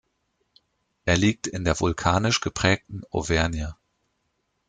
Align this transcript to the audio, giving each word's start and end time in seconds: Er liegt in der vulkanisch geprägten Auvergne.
Er 1.05 1.15
liegt 1.15 1.45
in 1.45 1.63
der 1.63 1.79
vulkanisch 1.79 2.41
geprägten 2.41 3.03
Auvergne. 3.11 3.75